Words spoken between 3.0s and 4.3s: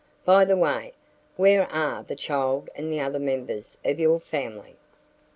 members of your